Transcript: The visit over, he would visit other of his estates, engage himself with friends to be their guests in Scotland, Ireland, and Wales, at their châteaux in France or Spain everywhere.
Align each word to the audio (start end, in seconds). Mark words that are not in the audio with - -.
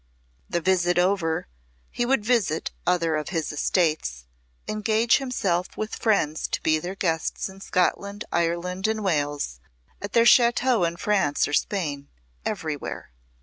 The 0.49 0.61
visit 0.61 0.97
over, 0.97 1.47
he 1.91 2.07
would 2.07 2.25
visit 2.25 2.71
other 2.87 3.15
of 3.15 3.29
his 3.29 3.51
estates, 3.51 4.25
engage 4.67 5.17
himself 5.17 5.77
with 5.77 5.95
friends 5.95 6.47
to 6.47 6.61
be 6.63 6.79
their 6.79 6.95
guests 6.95 7.47
in 7.47 7.61
Scotland, 7.61 8.25
Ireland, 8.31 8.87
and 8.87 9.03
Wales, 9.03 9.59
at 10.01 10.13
their 10.13 10.25
châteaux 10.25 10.87
in 10.87 10.95
France 10.97 11.47
or 11.47 11.53
Spain 11.53 12.09
everywhere. 12.43 13.11